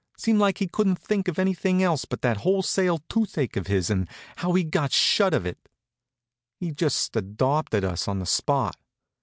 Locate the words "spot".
8.25-8.75